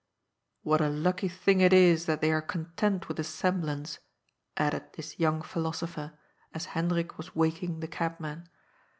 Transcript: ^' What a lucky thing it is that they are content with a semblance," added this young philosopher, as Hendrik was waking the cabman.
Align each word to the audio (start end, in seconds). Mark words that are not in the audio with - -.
^' 0.01 0.03
What 0.63 0.81
a 0.81 0.89
lucky 0.89 1.27
thing 1.29 1.61
it 1.61 1.71
is 1.71 2.07
that 2.07 2.21
they 2.21 2.31
are 2.31 2.41
content 2.41 3.07
with 3.07 3.19
a 3.19 3.23
semblance," 3.23 3.99
added 4.57 4.93
this 4.93 5.19
young 5.19 5.43
philosopher, 5.43 6.17
as 6.55 6.65
Hendrik 6.73 7.19
was 7.19 7.35
waking 7.35 7.81
the 7.81 7.87
cabman. 7.87 8.49